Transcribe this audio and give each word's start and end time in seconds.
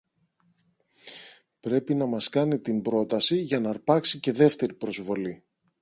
Πρέπει 1.59 1.95
να 1.95 2.05
μας 2.05 2.29
κάνει 2.29 2.59
την 2.59 2.81
πρόταση, 2.81 3.35
για 3.37 3.59
ν' 3.59 3.67
αρπάξει 3.67 4.19
και 4.19 4.31
δεύτερη 4.31 4.73
προσβολή! 4.73 5.43